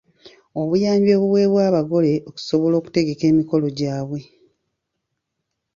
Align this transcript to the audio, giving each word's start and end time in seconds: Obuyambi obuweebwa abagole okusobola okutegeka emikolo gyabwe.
Obuyambi 0.61 1.11
obuweebwa 1.17 1.61
abagole 1.69 2.13
okusobola 2.29 2.75
okutegeka 2.77 3.23
emikolo 3.31 3.67
gyabwe. 3.77 4.21